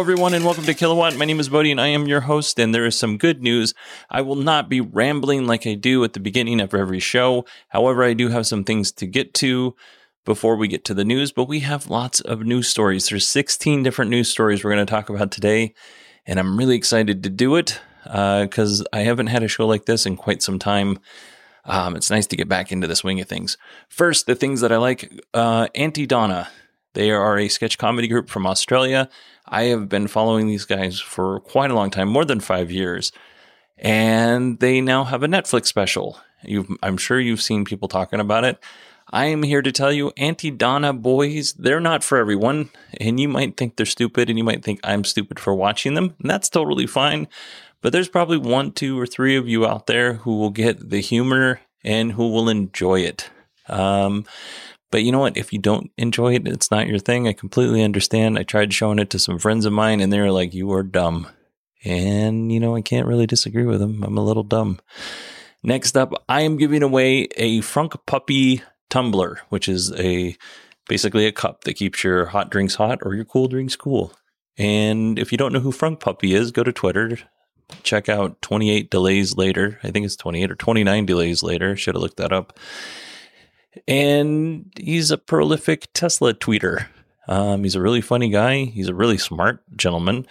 Hello, 0.00 0.10
everyone, 0.10 0.32
and 0.32 0.46
welcome 0.46 0.64
to 0.64 0.72
Kilowatt. 0.72 1.18
My 1.18 1.26
name 1.26 1.40
is 1.40 1.50
Bodie, 1.50 1.72
and 1.72 1.80
I 1.80 1.88
am 1.88 2.06
your 2.06 2.22
host. 2.22 2.58
And 2.58 2.74
there 2.74 2.86
is 2.86 2.98
some 2.98 3.18
good 3.18 3.42
news. 3.42 3.74
I 4.08 4.22
will 4.22 4.34
not 4.34 4.70
be 4.70 4.80
rambling 4.80 5.46
like 5.46 5.66
I 5.66 5.74
do 5.74 6.02
at 6.04 6.14
the 6.14 6.20
beginning 6.20 6.58
of 6.58 6.72
every 6.72 7.00
show. 7.00 7.44
However, 7.68 8.02
I 8.02 8.14
do 8.14 8.28
have 8.28 8.46
some 8.46 8.64
things 8.64 8.92
to 8.92 9.04
get 9.04 9.34
to 9.34 9.76
before 10.24 10.56
we 10.56 10.68
get 10.68 10.86
to 10.86 10.94
the 10.94 11.04
news, 11.04 11.32
but 11.32 11.48
we 11.48 11.60
have 11.60 11.90
lots 11.90 12.20
of 12.20 12.46
news 12.46 12.66
stories. 12.66 13.10
There's 13.10 13.28
16 13.28 13.82
different 13.82 14.10
news 14.10 14.30
stories 14.30 14.64
we're 14.64 14.72
going 14.72 14.86
to 14.86 14.90
talk 14.90 15.10
about 15.10 15.30
today, 15.30 15.74
and 16.24 16.40
I'm 16.40 16.56
really 16.56 16.76
excited 16.76 17.22
to 17.22 17.28
do 17.28 17.56
it 17.56 17.78
because 18.04 18.80
uh, 18.80 18.84
I 18.94 19.00
haven't 19.00 19.26
had 19.26 19.42
a 19.42 19.48
show 19.48 19.66
like 19.66 19.84
this 19.84 20.06
in 20.06 20.16
quite 20.16 20.42
some 20.42 20.58
time. 20.58 20.98
Um, 21.66 21.94
it's 21.94 22.10
nice 22.10 22.26
to 22.28 22.36
get 22.36 22.48
back 22.48 22.72
into 22.72 22.86
the 22.86 22.96
swing 22.96 23.20
of 23.20 23.28
things. 23.28 23.58
First, 23.90 24.24
the 24.24 24.34
things 24.34 24.62
that 24.62 24.72
I 24.72 24.78
like 24.78 25.12
uh, 25.34 25.68
Aunty 25.74 26.06
Donna. 26.06 26.48
They 26.94 27.10
are 27.10 27.38
a 27.38 27.48
sketch 27.48 27.78
comedy 27.78 28.08
group 28.08 28.28
from 28.28 28.46
Australia. 28.46 29.08
I 29.46 29.64
have 29.64 29.88
been 29.88 30.08
following 30.08 30.46
these 30.46 30.64
guys 30.64 31.00
for 31.00 31.40
quite 31.40 31.70
a 31.70 31.74
long 31.74 31.90
time, 31.90 32.08
more 32.08 32.24
than 32.24 32.40
five 32.40 32.70
years. 32.70 33.12
And 33.78 34.58
they 34.60 34.80
now 34.80 35.04
have 35.04 35.22
a 35.22 35.28
Netflix 35.28 35.66
special. 35.66 36.18
You've, 36.42 36.68
I'm 36.82 36.96
sure 36.96 37.20
you've 37.20 37.42
seen 37.42 37.64
people 37.64 37.88
talking 37.88 38.20
about 38.20 38.44
it. 38.44 38.58
I 39.12 39.26
am 39.26 39.42
here 39.42 39.62
to 39.62 39.72
tell 39.72 39.92
you, 39.92 40.12
Aunty 40.16 40.50
Donna 40.50 40.92
boys, 40.92 41.54
they're 41.54 41.80
not 41.80 42.04
for 42.04 42.18
everyone. 42.18 42.70
And 43.00 43.18
you 43.18 43.28
might 43.28 43.56
think 43.56 43.76
they're 43.76 43.86
stupid 43.86 44.28
and 44.28 44.38
you 44.38 44.44
might 44.44 44.62
think 44.62 44.80
I'm 44.84 45.04
stupid 45.04 45.40
for 45.40 45.54
watching 45.54 45.94
them. 45.94 46.14
And 46.20 46.30
that's 46.30 46.48
totally 46.48 46.86
fine. 46.86 47.26
But 47.82 47.92
there's 47.92 48.08
probably 48.08 48.38
one, 48.38 48.72
two, 48.72 49.00
or 49.00 49.06
three 49.06 49.36
of 49.36 49.48
you 49.48 49.66
out 49.66 49.86
there 49.86 50.14
who 50.14 50.38
will 50.38 50.50
get 50.50 50.90
the 50.90 51.00
humor 51.00 51.60
and 51.82 52.12
who 52.12 52.28
will 52.30 52.48
enjoy 52.48 53.00
it. 53.00 53.30
Um, 53.68 54.26
but 54.90 55.04
you 55.04 55.12
know 55.12 55.20
what? 55.20 55.36
If 55.36 55.52
you 55.52 55.58
don't 55.58 55.90
enjoy 55.96 56.34
it, 56.34 56.48
it's 56.48 56.70
not 56.70 56.88
your 56.88 56.98
thing. 56.98 57.28
I 57.28 57.32
completely 57.32 57.82
understand. 57.82 58.38
I 58.38 58.42
tried 58.42 58.74
showing 58.74 58.98
it 58.98 59.10
to 59.10 59.18
some 59.18 59.38
friends 59.38 59.64
of 59.64 59.72
mine 59.72 60.00
and 60.00 60.12
they 60.12 60.20
were 60.20 60.32
like, 60.32 60.52
you 60.52 60.72
are 60.72 60.82
dumb. 60.82 61.28
And, 61.84 62.52
you 62.52 62.60
know, 62.60 62.74
I 62.74 62.82
can't 62.82 63.06
really 63.06 63.26
disagree 63.26 63.64
with 63.64 63.80
them. 63.80 64.02
I'm 64.02 64.18
a 64.18 64.24
little 64.24 64.42
dumb. 64.42 64.80
Next 65.62 65.96
up, 65.96 66.12
I 66.28 66.42
am 66.42 66.56
giving 66.56 66.82
away 66.82 67.28
a 67.36 67.60
Frunk 67.60 67.94
Puppy 68.06 68.62
tumbler, 68.88 69.40
which 69.48 69.68
is 69.68 69.92
a 69.92 70.36
basically 70.88 71.26
a 71.26 71.32
cup 71.32 71.64
that 71.64 71.74
keeps 71.74 72.02
your 72.02 72.26
hot 72.26 72.50
drinks 72.50 72.74
hot 72.74 72.98
or 73.02 73.14
your 73.14 73.24
cool 73.24 73.46
drinks 73.46 73.76
cool. 73.76 74.12
And 74.58 75.18
if 75.18 75.32
you 75.32 75.38
don't 75.38 75.52
know 75.52 75.60
who 75.60 75.72
Frunk 75.72 76.00
Puppy 76.00 76.34
is, 76.34 76.50
go 76.50 76.64
to 76.64 76.72
Twitter, 76.72 77.18
check 77.82 78.08
out 78.08 78.42
28 78.42 78.90
delays 78.90 79.36
later. 79.36 79.78
I 79.84 79.90
think 79.90 80.04
it's 80.04 80.16
28 80.16 80.50
or 80.50 80.56
29 80.56 81.06
delays 81.06 81.42
later. 81.42 81.76
Should 81.76 81.94
have 81.94 82.02
looked 82.02 82.16
that 82.16 82.32
up 82.32 82.58
and 83.86 84.70
he's 84.78 85.10
a 85.10 85.18
prolific 85.18 85.88
Tesla 85.92 86.34
tweeter. 86.34 86.86
Um, 87.28 87.62
he's 87.62 87.76
a 87.76 87.82
really 87.82 88.00
funny 88.00 88.28
guy. 88.28 88.64
He's 88.64 88.88
a 88.88 88.94
really 88.94 89.18
smart 89.18 89.62
gentleman. 89.76 90.26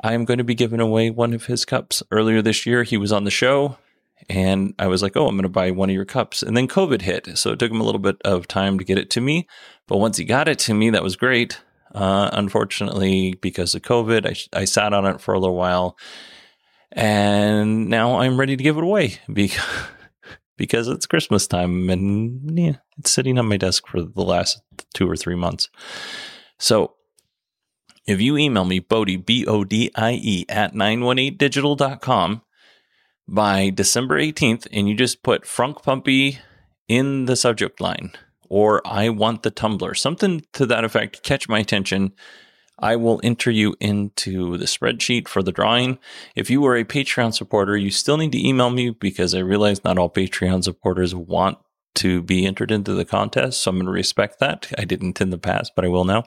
I 0.00 0.14
am 0.14 0.24
going 0.24 0.38
to 0.38 0.44
be 0.44 0.54
giving 0.54 0.80
away 0.80 1.10
one 1.10 1.32
of 1.32 1.46
his 1.46 1.64
cups. 1.64 2.02
Earlier 2.10 2.42
this 2.42 2.66
year, 2.66 2.82
he 2.82 2.96
was 2.96 3.12
on 3.12 3.24
the 3.24 3.30
show, 3.30 3.78
and 4.28 4.74
I 4.78 4.88
was 4.88 5.02
like, 5.02 5.16
"Oh, 5.16 5.28
I'm 5.28 5.36
going 5.36 5.44
to 5.44 5.48
buy 5.48 5.70
one 5.70 5.88
of 5.88 5.94
your 5.94 6.04
cups." 6.04 6.42
And 6.42 6.56
then 6.56 6.66
COVID 6.66 7.02
hit, 7.02 7.38
so 7.38 7.52
it 7.52 7.58
took 7.58 7.70
him 7.70 7.80
a 7.80 7.84
little 7.84 8.00
bit 8.00 8.16
of 8.24 8.48
time 8.48 8.78
to 8.78 8.84
get 8.84 8.98
it 8.98 9.10
to 9.10 9.20
me. 9.20 9.46
But 9.86 9.98
once 9.98 10.16
he 10.16 10.24
got 10.24 10.48
it 10.48 10.58
to 10.60 10.74
me, 10.74 10.90
that 10.90 11.02
was 11.02 11.16
great. 11.16 11.60
Uh, 11.94 12.28
unfortunately, 12.32 13.34
because 13.34 13.74
of 13.74 13.82
COVID, 13.82 14.26
I, 14.26 14.60
I 14.60 14.64
sat 14.64 14.92
on 14.92 15.06
it 15.06 15.20
for 15.20 15.32
a 15.32 15.38
little 15.38 15.54
while, 15.54 15.96
and 16.90 17.88
now 17.88 18.18
I'm 18.18 18.38
ready 18.38 18.56
to 18.56 18.64
give 18.64 18.76
it 18.76 18.84
away 18.84 19.20
because 19.32 19.62
because 20.56 20.88
it's 20.88 21.06
Christmas 21.06 21.46
time 21.46 21.90
and 21.90 22.58
yeah, 22.58 22.76
it's 22.98 23.10
sitting 23.10 23.38
on 23.38 23.46
my 23.46 23.56
desk 23.56 23.86
for 23.86 24.02
the 24.02 24.22
last 24.22 24.60
two 24.94 25.08
or 25.08 25.16
three 25.16 25.34
months. 25.34 25.68
So 26.58 26.94
if 28.06 28.20
you 28.20 28.36
email 28.36 28.64
me, 28.64 28.80
Bodie, 28.80 29.16
B 29.16 29.46
O 29.46 29.64
D 29.64 29.90
I 29.94 30.12
E, 30.12 30.44
at 30.48 30.74
918digital.com 30.74 32.42
by 33.26 33.70
December 33.70 34.20
18th, 34.20 34.66
and 34.72 34.88
you 34.88 34.94
just 34.94 35.22
put 35.22 35.44
Frunk 35.44 35.82
Puppy 35.82 36.38
in 36.88 37.24
the 37.24 37.36
subject 37.36 37.80
line, 37.80 38.12
or 38.48 38.82
I 38.86 39.08
want 39.08 39.42
the 39.42 39.50
tumbler, 39.50 39.94
something 39.94 40.42
to 40.52 40.66
that 40.66 40.84
effect, 40.84 41.22
catch 41.22 41.48
my 41.48 41.58
attention. 41.60 42.12
I 42.78 42.96
will 42.96 43.20
enter 43.22 43.50
you 43.50 43.76
into 43.80 44.56
the 44.58 44.64
spreadsheet 44.64 45.28
for 45.28 45.42
the 45.42 45.52
drawing. 45.52 45.98
If 46.34 46.50
you 46.50 46.64
are 46.66 46.76
a 46.76 46.84
Patreon 46.84 47.34
supporter, 47.34 47.76
you 47.76 47.90
still 47.90 48.16
need 48.16 48.32
to 48.32 48.46
email 48.46 48.70
me 48.70 48.90
because 48.90 49.34
I 49.34 49.40
realize 49.40 49.84
not 49.84 49.98
all 49.98 50.10
Patreon 50.10 50.64
supporters 50.64 51.14
want 51.14 51.58
to 51.96 52.22
be 52.22 52.44
entered 52.44 52.70
into 52.70 52.94
the 52.94 53.04
contest. 53.04 53.60
So 53.60 53.70
I'm 53.70 53.76
going 53.76 53.86
to 53.86 53.92
respect 53.92 54.40
that. 54.40 54.72
I 54.76 54.84
didn't 54.84 55.20
in 55.20 55.30
the 55.30 55.38
past, 55.38 55.72
but 55.76 55.84
I 55.84 55.88
will 55.88 56.04
now. 56.04 56.24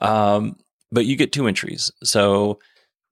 Um, 0.00 0.56
but 0.90 1.06
you 1.06 1.16
get 1.16 1.32
two 1.32 1.46
entries. 1.46 1.90
So 2.04 2.58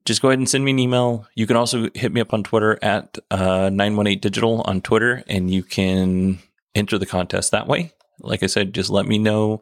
just 0.05 0.21
go 0.21 0.29
ahead 0.29 0.39
and 0.39 0.49
send 0.49 0.65
me 0.65 0.73
an 0.73 0.79
email. 0.79 1.27
You 1.35 1.47
can 1.47 1.57
also 1.57 1.89
hit 1.95 2.13
me 2.13 2.21
up 2.21 2.35
on 2.35 2.43
Twitter 2.43 2.79
at 2.83 3.19
uh, 3.31 3.71
918digital 3.71 4.67
on 4.67 4.83
Twitter, 4.83 5.25
and 5.27 5.51
you 5.51 5.63
can 5.63 6.39
enter 6.75 6.99
the 6.99 7.07
contest 7.07 7.51
that 7.53 7.67
way. 7.67 7.93
Like 8.21 8.43
I 8.43 8.47
said, 8.47 8.75
just 8.75 8.91
let 8.91 9.07
me 9.07 9.19
know 9.19 9.61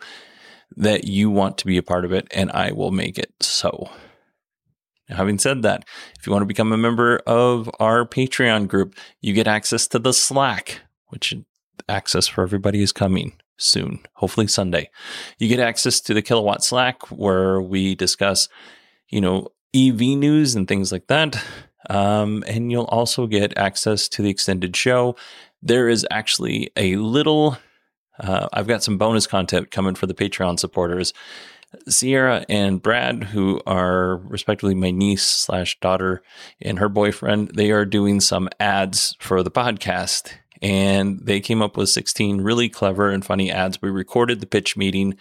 that 0.76 1.04
you 1.04 1.30
want 1.30 1.58
to 1.58 1.66
be 1.66 1.76
a 1.76 1.82
part 1.82 2.04
of 2.04 2.12
it, 2.12 2.28
and 2.30 2.50
I 2.52 2.72
will 2.72 2.90
make 2.90 3.18
it 3.18 3.32
so. 3.40 3.90
Now, 5.08 5.16
having 5.16 5.38
said 5.38 5.62
that, 5.62 5.84
if 6.18 6.26
you 6.26 6.32
want 6.32 6.42
to 6.42 6.46
become 6.46 6.72
a 6.72 6.76
member 6.76 7.18
of 7.26 7.70
our 7.80 8.06
Patreon 8.06 8.68
group, 8.68 8.94
you 9.20 9.32
get 9.32 9.46
access 9.46 9.88
to 9.88 9.98
the 9.98 10.12
Slack, 10.12 10.80
which 11.08 11.34
access 11.88 12.26
for 12.26 12.42
everybody 12.42 12.82
is 12.82 12.92
coming 12.92 13.32
soon, 13.56 14.00
hopefully 14.14 14.46
Sunday. 14.46 14.90
You 15.38 15.48
get 15.48 15.60
access 15.60 16.00
to 16.02 16.14
the 16.14 16.22
Kilowatt 16.22 16.62
Slack 16.62 17.10
where 17.10 17.60
we 17.60 17.94
discuss, 17.94 18.48
you 19.08 19.20
know, 19.20 19.48
EV 19.74 20.00
news 20.00 20.54
and 20.54 20.68
things 20.68 20.92
like 20.92 21.06
that. 21.08 21.42
Um, 21.90 22.44
and 22.46 22.70
you'll 22.70 22.84
also 22.84 23.26
get 23.26 23.56
access 23.56 24.08
to 24.08 24.22
the 24.22 24.30
extended 24.30 24.76
show. 24.76 25.16
There 25.62 25.88
is 25.88 26.06
actually 26.10 26.70
a 26.76 26.96
little 26.96 27.58
uh, 28.18 28.48
I've 28.52 28.66
got 28.66 28.82
some 28.82 28.98
bonus 28.98 29.26
content 29.26 29.70
coming 29.70 29.94
for 29.94 30.06
the 30.06 30.14
Patreon 30.14 30.58
supporters. 30.58 31.12
Sierra 31.88 32.44
and 32.48 32.80
Brad, 32.80 33.24
who 33.24 33.60
are 33.66 34.16
respectively 34.16 34.74
my 34.74 34.90
niece 34.90 35.24
slash 35.24 35.78
daughter 35.80 36.22
and 36.62 36.78
her 36.78 36.88
boyfriend, 36.88 37.52
they 37.54 37.70
are 37.70 37.84
doing 37.84 38.20
some 38.20 38.48
ads 38.58 39.16
for 39.20 39.42
the 39.42 39.50
podcast. 39.50 40.32
And 40.60 41.20
they 41.20 41.40
came 41.40 41.62
up 41.62 41.76
with 41.76 41.88
16 41.90 42.40
really 42.40 42.68
clever 42.68 43.10
and 43.10 43.24
funny 43.24 43.50
ads. 43.50 43.80
We 43.80 43.90
recorded 43.90 44.40
the 44.40 44.46
pitch 44.46 44.76
meeting 44.76 45.16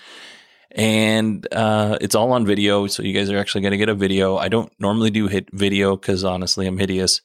and 0.71 1.47
uh, 1.51 1.97
it's 2.01 2.15
all 2.15 2.31
on 2.31 2.45
video. 2.45 2.87
So 2.87 3.03
you 3.03 3.13
guys 3.13 3.29
are 3.29 3.37
actually 3.37 3.61
going 3.61 3.71
to 3.71 3.77
get 3.77 3.89
a 3.89 3.95
video. 3.95 4.37
I 4.37 4.47
don't 4.47 4.71
normally 4.79 5.09
do 5.09 5.27
hit 5.27 5.49
video 5.51 5.95
because 5.95 6.23
honestly, 6.23 6.67
I'm 6.67 6.77
hideous, 6.77 7.21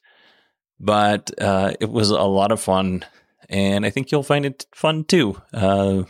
but 0.79 1.31
uh, 1.39 1.73
it 1.79 1.89
was 1.89 2.09
a 2.09 2.21
lot 2.21 2.51
of 2.51 2.61
fun, 2.61 3.05
and 3.53 3.85
I 3.85 3.91
think 3.91 4.11
you'll 4.11 4.23
find 4.23 4.45
it 4.45 4.65
fun 4.73 5.03
too. 5.03 5.39
Uh, 5.53 6.03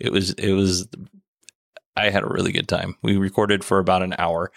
it 0.00 0.10
was 0.10 0.32
it 0.32 0.52
was 0.52 0.88
I 1.94 2.10
had 2.10 2.24
a 2.24 2.28
really 2.28 2.50
good 2.50 2.66
time. 2.66 2.96
We 3.02 3.16
recorded 3.16 3.62
for 3.62 3.78
about 3.78 4.02
an 4.02 4.14
hour. 4.18 4.50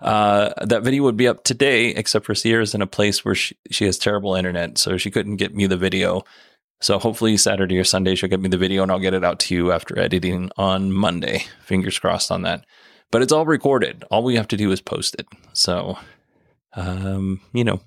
Uh, 0.00 0.50
that 0.64 0.84
video 0.84 1.02
would 1.02 1.16
be 1.16 1.26
up 1.26 1.42
today, 1.42 1.88
except 1.88 2.24
for 2.24 2.34
Sierra's 2.34 2.72
in 2.72 2.82
a 2.82 2.86
place 2.86 3.24
where 3.24 3.34
she, 3.34 3.56
she 3.68 3.84
has 3.84 3.98
terrible 3.98 4.36
internet, 4.36 4.78
so 4.78 4.96
she 4.96 5.10
couldn't 5.10 5.36
get 5.36 5.56
me 5.56 5.66
the 5.66 5.76
video. 5.76 6.22
So 6.80 7.00
hopefully 7.00 7.36
Saturday 7.36 7.76
or 7.78 7.84
Sunday 7.84 8.14
she'll 8.14 8.30
get 8.30 8.40
me 8.40 8.48
the 8.48 8.56
video 8.56 8.84
and 8.84 8.92
I'll 8.92 9.00
get 9.00 9.14
it 9.14 9.24
out 9.24 9.40
to 9.40 9.54
you 9.56 9.72
after 9.72 9.98
editing 9.98 10.52
on 10.56 10.92
Monday. 10.92 11.46
Fingers 11.64 11.98
crossed 11.98 12.30
on 12.30 12.42
that. 12.42 12.64
But 13.10 13.22
it's 13.22 13.32
all 13.32 13.44
recorded. 13.44 14.04
All 14.12 14.22
we 14.22 14.36
have 14.36 14.46
to 14.48 14.56
do 14.56 14.70
is 14.70 14.80
post 14.80 15.16
it. 15.18 15.26
So, 15.52 15.98
um, 16.74 17.40
you 17.52 17.64
know, 17.64 17.80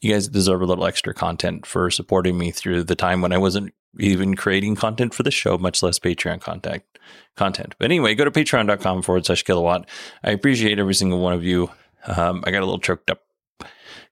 you 0.00 0.12
guys 0.12 0.28
deserve 0.28 0.62
a 0.62 0.66
little 0.66 0.86
extra 0.86 1.12
content 1.12 1.66
for 1.66 1.90
supporting 1.90 2.38
me 2.38 2.50
through 2.50 2.84
the 2.84 2.94
time 2.94 3.20
when 3.20 3.32
I 3.32 3.38
wasn't 3.38 3.74
even 3.98 4.36
creating 4.36 4.76
content 4.76 5.14
for 5.14 5.22
the 5.22 5.30
show, 5.30 5.58
much 5.58 5.82
less 5.82 5.98
Patreon 5.98 6.40
contact 6.40 6.98
content. 7.36 7.74
But 7.78 7.86
anyway, 7.86 8.14
go 8.14 8.24
to 8.24 8.30
patreon.com 8.30 9.02
forward 9.02 9.26
slash 9.26 9.42
kilowatt. 9.42 9.88
I 10.22 10.30
appreciate 10.30 10.78
every 10.78 10.94
single 10.94 11.20
one 11.20 11.32
of 11.32 11.44
you. 11.44 11.70
Um, 12.06 12.44
I 12.46 12.50
got 12.50 12.60
a 12.60 12.66
little 12.66 12.78
choked 12.78 13.10
up, 13.10 13.22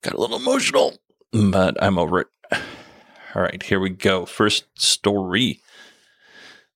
got 0.03 0.15
a 0.15 0.21
little 0.21 0.37
emotional, 0.37 0.95
but 1.33 1.81
I'm 1.83 1.99
over 1.99 2.21
it. 2.21 2.27
All 3.35 3.43
right, 3.43 3.63
here 3.63 3.79
we 3.79 3.91
go. 3.91 4.27
First 4.27 4.65
story. 4.75 5.61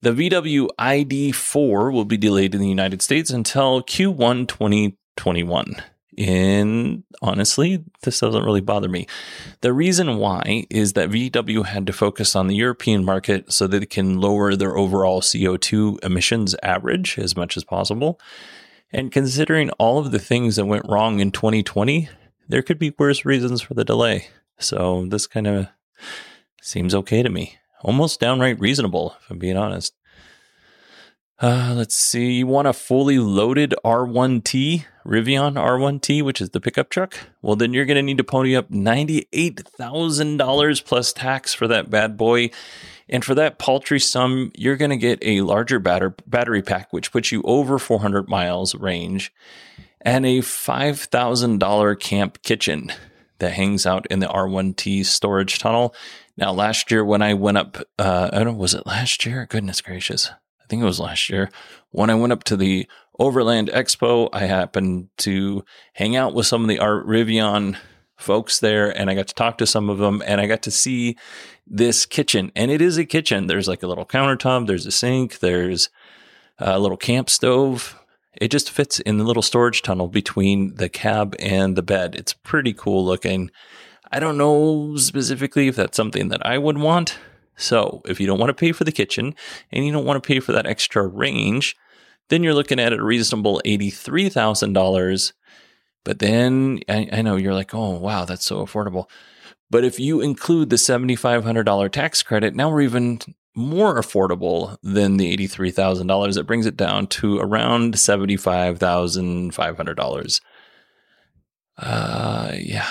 The 0.03 0.13
VW 0.13 0.69
ID4 0.79 1.93
will 1.93 2.05
be 2.05 2.17
delayed 2.17 2.55
in 2.55 2.61
the 2.61 2.69
United 2.69 3.03
States 3.03 3.31
until 3.31 3.83
Q1 3.83 4.49
2021. 4.49 5.83
And 6.21 7.03
honestly, 7.23 7.83
this 8.03 8.21
doesn't 8.21 8.45
really 8.45 8.61
bother 8.61 8.91
me. 8.91 9.07
The 9.63 9.73
reason 9.73 10.19
why 10.19 10.67
is 10.69 10.93
that 10.93 11.09
VW 11.09 11.65
had 11.65 11.87
to 11.87 11.95
focus 11.95 12.37
on 12.37 12.47
the 12.47 12.55
European 12.55 13.07
market 13.07 13.51
so 13.51 13.67
that 13.67 13.83
it 13.83 13.89
can 13.89 14.21
lower 14.21 14.55
their 14.55 14.77
overall 14.77 15.23
CO2 15.23 16.05
emissions 16.05 16.55
average 16.63 17.19
as 17.19 17.37
much 17.37 17.57
as 17.57 17.65
possible. 17.65 18.21
And 18.93 19.11
considering 19.11 19.71
all 19.79 19.99
of 19.99 20.11
the 20.11 20.19
things 20.19 20.57
that 20.57 20.67
went 20.67 20.87
wrong 20.87 21.21
in 21.21 21.31
2020, 21.31 22.11
there 22.47 22.63
could 22.63 22.79
be 22.79 22.95
worse 22.99 23.25
reasons 23.25 23.63
for 23.63 23.73
the 23.73 23.85
delay. 23.85 24.27
So 24.59 25.07
this 25.09 25.27
kind 25.27 25.47
of 25.47 25.69
seems 26.61 26.95
okay 26.95 27.23
to 27.23 27.31
me. 27.31 27.57
Almost 27.81 28.21
downright 28.21 28.61
reasonable, 28.61 29.17
if 29.23 29.31
I'm 29.31 29.39
being 29.39 29.57
honest. 29.57 29.95
Uh, 31.41 31.73
let's 31.75 31.95
see. 31.95 32.33
You 32.33 32.47
want 32.47 32.69
a 32.69 32.75
fully 32.75 33.19
loaded 33.19 33.75
R1T, 33.83 34.85
Rivian 35.05 35.55
R1T, 35.55 36.23
which 36.23 36.41
is 36.41 36.51
the 36.51 36.61
pickup 36.61 36.91
truck? 36.91 37.19
Well, 37.43 37.57
then 37.57 37.73
you're 37.73 37.87
going 37.87 37.97
to 37.97 38.03
need 38.03 38.19
to 38.19 38.25
pony 38.25 38.55
up 38.55 38.71
$98,000 38.71 40.85
plus 40.85 41.13
tax 41.13 41.53
for 41.55 41.67
that 41.69 41.91
bad 41.91 42.17
boy. 42.17 42.51
And 43.09 43.25
for 43.25 43.35
that 43.35 43.59
paltry 43.59 43.99
sum, 43.99 44.53
you're 44.55 44.77
going 44.77 44.91
to 44.91 44.97
get 44.97 45.19
a 45.23 45.41
larger 45.41 45.79
batter- 45.79 46.15
battery 46.27 46.61
pack, 46.63 46.93
which 46.93 47.13
puts 47.13 47.33
you 47.33 47.43
over 47.43 47.79
400 47.79 48.29
miles 48.29 48.75
range, 48.75 49.33
and 50.01 50.27
a 50.27 50.39
$5,000 50.39 52.01
camp 52.01 52.43
kitchen 52.43 52.93
that 53.39 53.55
hangs 53.55 53.87
out 53.87 54.07
in 54.07 54.21
the 54.21 54.29
R1T 54.29 55.05
storage 55.07 55.59
tunnel. 55.59 55.95
Now, 56.37 56.53
last 56.53 56.91
year 56.91 57.05
when 57.05 57.23
I 57.23 57.35
went 57.35 57.59
up, 57.59 57.79
uh, 57.99 58.31
I 58.33 58.39
don't 58.39 58.47
know, 58.47 58.55
was 58.55 58.75
it 58.75 58.87
last 58.87 59.27
year? 59.27 59.47
Goodness 59.47 59.81
gracious 59.81 60.31
I 60.31 60.67
think 60.69 60.83
it 60.83 60.87
was 60.87 61.01
last 61.01 61.29
year, 61.29 61.51
when 61.91 62.11
I 62.11 62.15
went 62.15 62.33
up 62.33 62.45
to 62.45 62.57
the 62.57 62.87
Overland 63.21 63.69
Expo, 63.69 64.31
I 64.33 64.47
happened 64.47 65.11
to 65.19 65.63
hang 65.93 66.17
out 66.17 66.33
with 66.33 66.47
some 66.47 66.63
of 66.63 66.69
the 66.69 66.79
Art 66.79 67.07
Rivian 67.07 67.77
folks 68.17 68.61
there 68.61 68.91
and 68.91 69.11
I 69.11 69.15
got 69.15 69.29
to 69.29 69.35
talk 69.35 69.59
to 69.59 69.67
some 69.67 69.91
of 69.91 69.99
them 69.99 70.23
and 70.27 70.41
I 70.41 70.47
got 70.47 70.63
to 70.63 70.71
see 70.71 71.19
this 71.67 72.07
kitchen. 72.07 72.51
And 72.57 72.71
it 72.71 72.81
is 72.81 72.97
a 72.97 73.05
kitchen. 73.05 73.47
There's 73.47 73.69
like 73.69 73.83
a 73.83 73.87
little 73.87 74.07
countertop, 74.07 74.67
there's 74.67 74.87
a 74.87 74.91
sink, 74.91 75.41
there's 75.41 75.91
a 76.59 76.79
little 76.79 76.97
camp 76.97 77.29
stove. 77.29 78.01
It 78.41 78.51
just 78.51 78.71
fits 78.71 79.01
in 79.01 79.19
the 79.19 79.25
little 79.25 79.43
storage 79.43 79.83
tunnel 79.83 80.09
between 80.09 80.77
the 80.77 80.89
cab 80.89 81.37
and 81.39 81.77
the 81.77 81.83
bed. 81.83 82.15
It's 82.15 82.33
pretty 82.33 82.73
cool 82.73 83.05
looking. 83.05 83.51
I 84.11 84.19
don't 84.19 84.39
know 84.39 84.97
specifically 84.97 85.69
if 85.69 85.77
that's 85.77 85.97
something 85.97 86.29
that 86.29 86.45
I 86.47 86.57
would 86.57 86.79
want, 86.79 87.19
so 87.55 88.01
if 88.07 88.19
you 88.19 88.27
don't 88.27 88.41
want 88.41 88.49
to 88.49 88.55
pay 88.55 88.73
for 88.73 88.85
the 88.85 88.93
kitchen 88.93 89.35
and 89.71 89.85
you 89.85 89.93
don't 89.93 90.07
want 90.07 90.23
to 90.23 90.27
pay 90.27 90.41
for 90.41 90.53
that 90.53 90.67
extra 90.67 91.07
range, 91.07 91.77
then 92.31 92.43
you're 92.43 92.55
looking 92.55 92.81
at 92.81 92.95
a 92.95 93.03
reasonable 93.03 93.61
$83,000. 93.65 95.33
But 96.05 96.19
then 96.19 96.81
I, 96.89 97.11
I, 97.13 97.21
know 97.21 97.37
you're 97.37 97.53
like, 97.53 97.75
oh, 97.75 97.99
wow, 97.99 98.25
that's 98.25 98.47
so 98.47 98.65
affordable. 98.65 99.11
But 99.69 99.85
if 99.85 100.01
you 100.01 100.23
include 100.23 100.71
the 100.71 100.77
$7,500 100.77 101.93
tax 101.93 102.23
credit, 102.23 102.55
now 102.55 102.71
we're 102.71 102.81
even 102.81 103.19
more 103.55 104.01
affordable 104.01 104.79
than 104.83 105.19
the 105.19 105.37
$83,000. 105.37 106.39
It 106.39 106.47
brings 106.47 106.65
it 106.65 106.79
down 106.79 107.09
to 107.09 107.39
around 107.39 107.93
$75,500. 107.95 110.41
Uh, 111.77 112.53
yeah. 112.57 112.89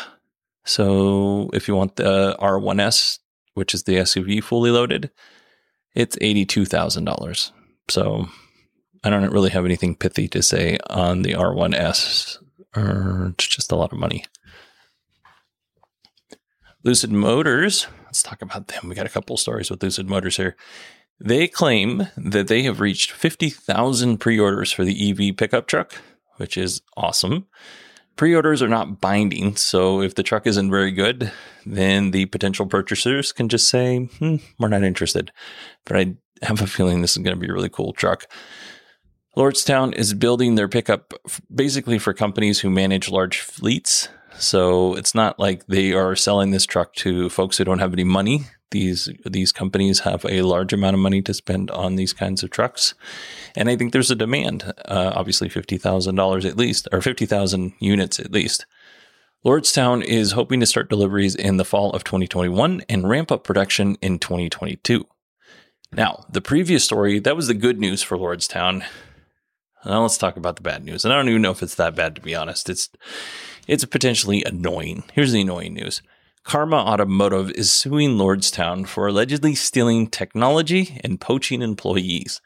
So 0.65 1.49
if 1.53 1.67
you 1.67 1.75
want 1.75 1.95
the 1.95 2.37
R1S 2.39 3.17
which 3.59 3.73
is 3.73 3.83
the 3.83 3.97
SUV 3.97 4.41
fully 4.41 4.71
loaded, 4.71 5.11
it's 5.93 6.15
$82,000. 6.15 7.51
So 7.89 8.29
I 9.03 9.09
don't 9.09 9.31
really 9.31 9.51
have 9.51 9.65
anything 9.65 9.95
pithy 9.95 10.27
to 10.29 10.43
say 10.43 10.77
on 10.89 11.21
the 11.21 11.33
R1S. 11.33 12.37
It's 12.75 13.47
just 13.47 13.71
a 13.71 13.75
lot 13.75 13.93
of 13.93 13.99
money. 13.99 14.25
Lucid 16.83 17.11
Motors, 17.11 17.87
let's 18.05 18.23
talk 18.23 18.41
about 18.41 18.67
them. 18.67 18.87
We 18.87 18.95
got 18.95 19.05
a 19.05 19.09
couple 19.09 19.35
stories 19.37 19.69
with 19.69 19.83
Lucid 19.83 20.09
Motors 20.09 20.37
here. 20.37 20.55
They 21.19 21.47
claim 21.47 22.07
that 22.15 22.47
they 22.47 22.63
have 22.63 22.79
reached 22.79 23.11
50,000 23.11 24.17
pre 24.17 24.39
orders 24.39 24.71
for 24.71 24.85
the 24.85 25.11
EV 25.11 25.35
pickup 25.35 25.67
truck, 25.67 25.93
which 26.37 26.57
is 26.57 26.81
awesome. 26.95 27.47
Pre 28.15 28.33
orders 28.33 28.61
are 28.61 28.69
not 28.69 29.01
binding, 29.01 29.55
so 29.55 30.01
if 30.01 30.15
the 30.15 30.23
truck 30.23 30.47
isn't 30.47 30.71
very 30.71 30.91
good, 30.91 31.31
then 31.65 32.11
the 32.11 32.25
potential 32.27 32.65
purchasers 32.65 33.31
can 33.31 33.49
just 33.49 33.69
say, 33.69 34.05
hmm, 34.19 34.37
we're 34.57 34.67
not 34.69 34.83
interested. 34.83 35.31
But 35.85 35.97
I 35.97 36.15
have 36.41 36.61
a 36.61 36.67
feeling 36.67 37.01
this 37.01 37.11
is 37.11 37.23
going 37.23 37.35
to 37.35 37.39
be 37.39 37.49
a 37.49 37.53
really 37.53 37.69
cool 37.69 37.93
truck. 37.93 38.25
Lordstown 39.39 39.95
is 39.95 40.13
building 40.13 40.55
their 40.55 40.67
pickup 40.67 41.13
basically 41.53 41.97
for 41.97 42.13
companies 42.13 42.59
who 42.59 42.69
manage 42.69 43.09
large 43.09 43.39
fleets. 43.39 44.09
So 44.37 44.95
it's 44.95 45.15
not 45.15 45.39
like 45.39 45.65
they 45.67 45.93
are 45.93 46.15
selling 46.15 46.51
this 46.51 46.65
truck 46.65 46.93
to 46.95 47.29
folks 47.29 47.57
who 47.57 47.63
don't 47.63 47.79
have 47.79 47.93
any 47.93 48.03
money 48.03 48.45
these 48.71 49.09
these 49.25 49.51
companies 49.51 50.01
have 50.01 50.25
a 50.25 50.41
large 50.41 50.73
amount 50.73 50.93
of 50.93 50.99
money 50.99 51.21
to 51.23 51.33
spend 51.33 51.71
on 51.71 51.95
these 51.95 52.13
kinds 52.13 52.43
of 52.43 52.49
trucks, 52.49 52.93
and 53.55 53.69
I 53.69 53.75
think 53.75 53.91
there's 53.93 54.11
a 54.11 54.15
demand. 54.15 54.71
Uh, 54.85 55.11
obviously, 55.15 55.49
fifty 55.49 55.77
thousand 55.77 56.15
dollars 56.15 56.45
at 56.45 56.57
least, 56.57 56.87
or 56.91 57.01
fifty 57.01 57.25
thousand 57.25 57.73
units 57.79 58.19
at 58.19 58.31
least. 58.31 58.65
Lordstown 59.45 60.03
is 60.03 60.33
hoping 60.33 60.59
to 60.59 60.65
start 60.65 60.89
deliveries 60.89 61.33
in 61.33 61.55
the 61.55 61.63
fall 61.63 61.91
of 61.91 62.03
2021 62.03 62.81
and 62.89 63.07
ramp 63.07 63.31
up 63.31 63.45
production 63.45 63.95
in 64.01 64.19
2022. 64.19 65.07
Now, 65.93 66.25
the 66.29 66.41
previous 66.41 66.83
story 66.83 67.19
that 67.19 67.37
was 67.37 67.47
the 67.47 67.53
good 67.53 67.79
news 67.79 68.03
for 68.03 68.17
Lordstown. 68.17 68.85
Now 69.85 70.01
let's 70.01 70.17
talk 70.17 70.37
about 70.37 70.57
the 70.57 70.61
bad 70.61 70.83
news. 70.83 71.05
And 71.05 71.13
I 71.13 71.17
don't 71.17 71.29
even 71.29 71.41
know 71.41 71.51
if 71.51 71.63
it's 71.63 71.75
that 71.75 71.95
bad 71.95 72.15
to 72.15 72.21
be 72.21 72.35
honest. 72.35 72.69
It's 72.69 72.89
it's 73.67 73.85
potentially 73.85 74.43
annoying. 74.43 75.03
Here's 75.13 75.31
the 75.31 75.41
annoying 75.41 75.73
news. 75.73 76.01
Karma 76.43 76.77
Automotive 76.77 77.51
is 77.51 77.71
suing 77.71 78.17
Lordstown 78.17 78.87
for 78.87 79.07
allegedly 79.07 79.53
stealing 79.53 80.07
technology 80.07 80.99
and 81.03 81.21
poaching 81.21 81.61
employees. 81.61 82.41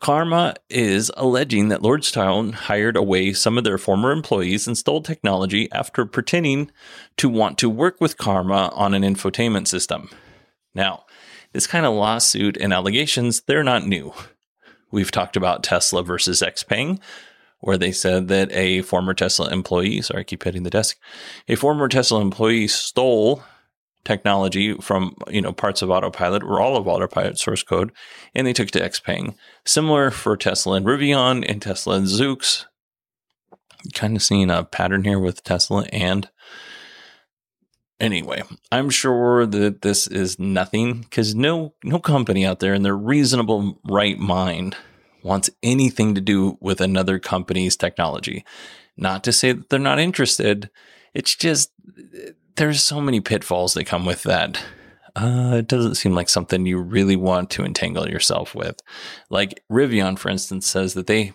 Karma 0.00 0.54
is 0.68 1.10
alleging 1.16 1.68
that 1.68 1.80
Lordstown 1.80 2.52
hired 2.52 2.96
away 2.96 3.32
some 3.32 3.56
of 3.56 3.64
their 3.64 3.78
former 3.78 4.12
employees 4.12 4.66
and 4.66 4.76
stole 4.76 5.02
technology 5.02 5.70
after 5.72 6.04
pretending 6.04 6.70
to 7.16 7.28
want 7.28 7.58
to 7.58 7.70
work 7.70 8.00
with 8.00 8.18
Karma 8.18 8.70
on 8.74 8.92
an 8.92 9.02
infotainment 9.02 9.66
system. 9.66 10.10
Now, 10.74 11.04
this 11.52 11.66
kind 11.66 11.86
of 11.86 11.94
lawsuit 11.94 12.56
and 12.58 12.72
allegations, 12.72 13.40
they're 13.42 13.64
not 13.64 13.86
new. 13.86 14.12
We've 14.90 15.10
talked 15.10 15.36
about 15.36 15.62
Tesla 15.62 16.02
versus 16.02 16.42
Xpeng, 16.42 17.00
where 17.60 17.78
they 17.78 17.92
said 17.92 18.28
that 18.28 18.52
a 18.52 18.82
former 18.82 19.14
Tesla 19.14 19.50
employee, 19.50 20.02
sorry, 20.02 20.20
I 20.20 20.24
keep 20.24 20.44
hitting 20.44 20.62
the 20.62 20.70
desk, 20.70 20.98
a 21.48 21.54
former 21.54 21.88
Tesla 21.88 22.20
employee 22.20 22.68
stole 22.68 23.42
technology 24.04 24.74
from 24.74 25.16
you 25.28 25.40
know 25.40 25.52
parts 25.52 25.82
of 25.82 25.90
autopilot 25.90 26.42
or 26.42 26.60
all 26.60 26.76
of 26.76 26.86
autopilot 26.86 27.38
source 27.38 27.62
code 27.62 27.90
and 28.34 28.46
they 28.46 28.52
took 28.52 28.68
it 28.68 28.72
to 28.72 28.80
xpeng. 28.80 29.34
Similar 29.64 30.10
for 30.10 30.36
tesla 30.36 30.76
and 30.76 30.86
rivian 30.86 31.44
and 31.48 31.60
tesla 31.60 31.96
and 31.96 32.06
zoox. 32.06 32.66
Kind 33.92 34.16
of 34.16 34.22
seeing 34.22 34.50
a 34.50 34.64
pattern 34.64 35.04
here 35.04 35.18
with 35.18 35.42
tesla 35.42 35.86
and 35.92 36.28
Anyway, 38.04 38.42
I'm 38.70 38.90
sure 38.90 39.46
that 39.46 39.80
this 39.80 40.06
is 40.06 40.38
nothing 40.38 41.00
because 41.00 41.34
no 41.34 41.72
no 41.82 41.98
company 41.98 42.44
out 42.44 42.60
there 42.60 42.74
in 42.74 42.82
their 42.82 42.96
reasonable 42.96 43.80
right 43.88 44.18
mind 44.18 44.76
wants 45.22 45.48
anything 45.62 46.14
to 46.14 46.20
do 46.20 46.58
with 46.60 46.82
another 46.82 47.18
company's 47.18 47.76
technology. 47.76 48.44
Not 48.98 49.24
to 49.24 49.32
say 49.32 49.52
that 49.52 49.70
they're 49.70 49.78
not 49.78 49.98
interested. 49.98 50.68
It's 51.14 51.34
just 51.34 51.70
there's 52.56 52.82
so 52.82 53.00
many 53.00 53.20
pitfalls 53.20 53.72
that 53.72 53.86
come 53.86 54.04
with 54.04 54.24
that. 54.24 54.62
Uh, 55.16 55.54
it 55.60 55.68
doesn't 55.68 55.94
seem 55.94 56.12
like 56.12 56.28
something 56.28 56.66
you 56.66 56.82
really 56.82 57.16
want 57.16 57.48
to 57.52 57.64
entangle 57.64 58.06
yourself 58.06 58.54
with. 58.54 58.80
Like 59.30 59.62
Rivian, 59.72 60.18
for 60.18 60.28
instance, 60.28 60.66
says 60.66 60.92
that 60.92 61.06
they 61.06 61.32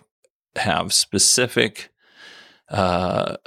have 0.55 0.93
specific 0.93 1.89
uh, 2.69 3.37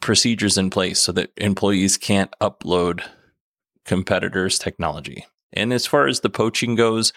procedures 0.00 0.56
in 0.56 0.70
place 0.70 1.00
so 1.00 1.12
that 1.12 1.32
employees 1.36 1.96
can't 1.96 2.32
upload 2.40 3.02
competitors' 3.84 4.58
technology. 4.58 5.26
And 5.52 5.72
as 5.72 5.86
far 5.86 6.06
as 6.06 6.20
the 6.20 6.30
poaching 6.30 6.74
goes, 6.74 7.12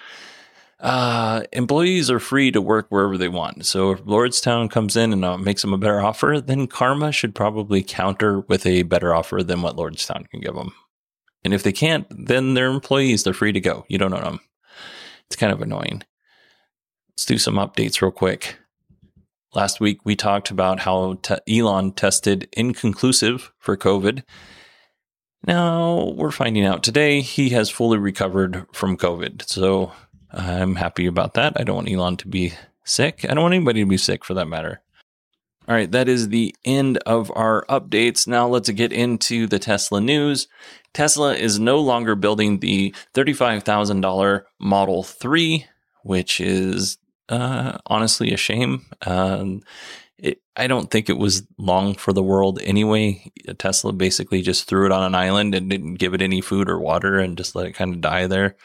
uh, 0.80 1.44
employees 1.54 2.12
are 2.12 2.20
free 2.20 2.52
to 2.52 2.62
work 2.62 2.88
wherever 2.90 3.18
they 3.18 3.30
want. 3.30 3.66
So 3.66 3.92
if 3.92 4.04
Lordstown 4.04 4.70
comes 4.70 4.98
in 4.98 5.14
and 5.14 5.24
uh, 5.24 5.38
makes 5.38 5.62
them 5.62 5.74
a 5.74 5.78
better 5.78 6.02
offer, 6.02 6.42
then 6.42 6.68
Karma 6.68 7.12
should 7.12 7.34
probably 7.34 7.82
counter 7.82 8.42
with 8.42 8.66
a 8.66 8.84
better 8.84 9.16
offer 9.16 9.42
than 9.42 9.62
what 9.62 9.78
Lordstown 9.78 10.30
can 10.30 10.42
give 10.42 10.56
them. 10.56 10.74
And 11.44 11.54
if 11.54 11.64
they 11.64 11.72
can't, 11.72 12.08
then 12.10 12.56
they're 12.56 12.68
employees. 12.72 13.24
They're 13.24 13.34
free 13.34 13.54
to 13.54 13.62
go. 13.62 13.86
You 13.88 13.98
don't 13.98 14.14
own 14.14 14.24
them. 14.24 14.40
It's 15.28 15.36
kind 15.36 15.54
of 15.54 15.62
annoying. 15.62 16.04
Let's 17.12 17.26
do 17.26 17.38
some 17.38 17.56
updates 17.56 18.02
real 18.02 18.12
quick. 18.12 18.58
Last 19.56 19.80
week, 19.80 20.00
we 20.04 20.18
talked 20.18 20.52
about 20.52 20.82
how 20.82 21.18
Elon 21.50 21.94
tested 21.94 22.50
inconclusive 22.52 23.54
for 23.58 23.78
COVID. 23.78 24.24
Now 25.48 26.14
we're 26.16 26.32
finding 26.32 26.66
out 26.66 26.84
today 26.84 27.22
he 27.22 27.50
has 27.50 27.70
fully 27.70 27.98
recovered 27.98 28.66
from 28.74 28.98
COVID. 28.98 29.48
So 29.48 29.94
I'm 30.32 30.76
happy 30.76 31.06
about 31.06 31.36
that. 31.36 31.54
I 31.56 31.64
don't 31.64 31.76
want 31.76 31.90
Elon 31.90 32.18
to 32.18 32.28
be 32.28 32.54
sick. 32.84 33.26
I 33.30 33.34
don't 33.34 33.44
want 33.44 33.54
anybody 33.54 33.82
to 33.82 33.86
be 33.86 33.98
sick 33.98 34.26
for 34.26 34.34
that 34.34 34.48
matter. 34.48 34.82
All 35.68 35.76
right, 35.76 35.92
that 35.92 36.10
is 36.10 36.30
the 36.30 36.54
end 36.66 36.98
of 37.06 37.32
our 37.34 37.66
updates. 37.70 38.28
Now 38.28 38.48
let's 38.48 38.70
get 38.72 38.92
into 38.92 39.48
the 39.48 39.58
Tesla 39.58 40.02
news. 40.02 40.48
Tesla 40.94 41.34
is 41.34 41.60
no 41.60 41.80
longer 41.80 42.16
building 42.16 42.60
the 42.60 42.94
$35,000 43.14 44.44
Model 44.60 45.04
3, 45.04 45.66
which 46.04 46.42
is 46.42 46.98
uh, 47.30 47.78
honestly 47.86 48.34
a 48.34 48.38
shame. 48.38 48.86
Um, 49.06 49.62
it, 50.18 50.42
I 50.56 50.68
don't 50.68 50.90
think 50.90 51.10
it 51.10 51.18
was 51.18 51.46
long 51.58 51.96
for 51.96 52.14
the 52.14 52.24
world 52.24 52.60
anyway. 52.64 53.32
Tesla 53.58 53.92
basically 53.92 54.42
just 54.42 54.68
threw 54.68 54.86
it 54.86 54.92
on 54.92 55.04
an 55.04 55.16
island 55.16 55.54
and 55.54 55.70
didn't 55.70 55.96
give 55.96 56.14
it 56.14 56.22
any 56.22 56.42
food 56.42 56.70
or 56.70 56.80
water 56.80 57.20
and 57.20 57.38
just 57.38 57.56
let 57.56 57.68
it 57.68 57.74
kind 57.74 57.94
of 57.94 58.02
die 58.02 58.28
there. 58.28 58.56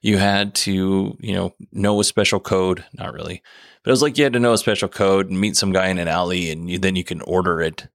You 0.00 0.18
had 0.18 0.54
to, 0.56 1.16
you 1.20 1.34
know, 1.34 1.54
know 1.72 2.00
a 2.00 2.04
special 2.04 2.40
code. 2.40 2.84
Not 2.94 3.12
really, 3.12 3.42
but 3.82 3.90
it 3.90 3.92
was 3.92 4.02
like 4.02 4.16
you 4.16 4.24
had 4.24 4.32
to 4.34 4.40
know 4.40 4.52
a 4.52 4.58
special 4.58 4.88
code 4.88 5.28
and 5.28 5.40
meet 5.40 5.56
some 5.56 5.72
guy 5.72 5.88
in 5.88 5.98
an 5.98 6.08
alley, 6.08 6.50
and 6.50 6.70
you, 6.70 6.78
then 6.78 6.96
you 6.96 7.04
can 7.04 7.20
order 7.22 7.60
it. 7.60 7.88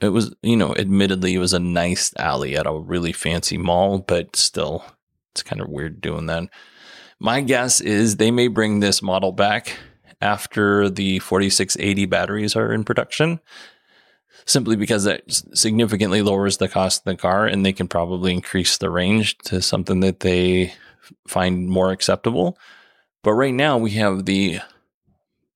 It 0.00 0.10
was, 0.10 0.34
you 0.42 0.56
know, 0.56 0.74
admittedly, 0.76 1.34
it 1.34 1.38
was 1.38 1.52
a 1.52 1.60
nice 1.60 2.12
alley 2.18 2.56
at 2.56 2.66
a 2.66 2.76
really 2.76 3.12
fancy 3.12 3.56
mall, 3.56 3.98
but 4.00 4.36
still, 4.36 4.84
it's 5.30 5.42
kind 5.42 5.62
of 5.62 5.68
weird 5.68 6.00
doing 6.00 6.26
that. 6.26 6.48
My 7.22 7.40
guess 7.40 7.80
is 7.80 8.16
they 8.16 8.32
may 8.32 8.48
bring 8.48 8.80
this 8.80 9.00
model 9.00 9.30
back 9.30 9.76
after 10.20 10.90
the 10.90 11.20
4680 11.20 12.06
batteries 12.06 12.56
are 12.56 12.72
in 12.72 12.82
production, 12.82 13.38
simply 14.44 14.74
because 14.74 15.04
that 15.04 15.22
significantly 15.54 16.20
lowers 16.20 16.56
the 16.56 16.66
cost 16.66 17.02
of 17.02 17.04
the 17.04 17.16
car 17.16 17.46
and 17.46 17.64
they 17.64 17.72
can 17.72 17.86
probably 17.86 18.32
increase 18.32 18.76
the 18.76 18.90
range 18.90 19.38
to 19.44 19.62
something 19.62 20.00
that 20.00 20.18
they 20.18 20.74
find 21.28 21.68
more 21.68 21.92
acceptable. 21.92 22.58
But 23.22 23.34
right 23.34 23.54
now 23.54 23.78
we 23.78 23.92
have 23.92 24.24
the 24.24 24.58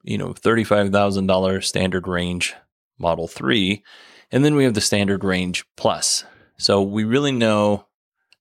you 0.04 0.18
know 0.18 0.34
$35,000 0.34 1.64
standard 1.64 2.06
range 2.06 2.54
Model 2.96 3.26
3 3.26 3.82
and 4.30 4.44
then 4.44 4.54
we 4.54 4.62
have 4.62 4.74
the 4.74 4.80
standard 4.80 5.24
range 5.24 5.64
plus. 5.74 6.22
So 6.58 6.80
we 6.80 7.02
really 7.02 7.32
know 7.32 7.85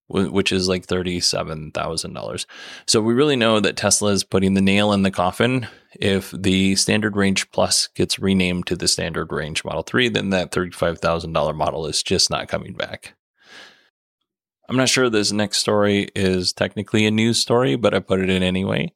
which 0.07 0.51
is 0.51 0.67
like 0.67 0.85
$37,000. 0.85 2.45
So 2.87 3.01
we 3.01 3.13
really 3.13 3.35
know 3.35 3.59
that 3.59 3.77
Tesla 3.77 4.11
is 4.11 4.23
putting 4.23 4.53
the 4.53 4.61
nail 4.61 4.93
in 4.93 5.01
the 5.01 5.11
coffin. 5.11 5.67
If 5.99 6.31
the 6.31 6.75
standard 6.75 7.15
range 7.15 7.49
plus 7.51 7.87
gets 7.87 8.19
renamed 8.19 8.67
to 8.67 8.75
the 8.75 8.87
standard 8.87 9.31
range 9.31 9.63
Model 9.63 9.83
3, 9.83 10.09
then 10.09 10.29
that 10.29 10.51
$35,000 10.51 11.55
model 11.55 11.87
is 11.87 12.03
just 12.03 12.29
not 12.29 12.47
coming 12.47 12.73
back. 12.73 13.15
I'm 14.67 14.77
not 14.77 14.89
sure 14.89 15.09
this 15.09 15.31
next 15.31 15.57
story 15.59 16.09
is 16.15 16.51
technically 16.51 17.05
a 17.05 17.11
news 17.11 17.39
story, 17.39 17.75
but 17.75 17.93
I 17.93 17.99
put 17.99 18.19
it 18.19 18.29
in 18.29 18.43
anyway. 18.43 18.93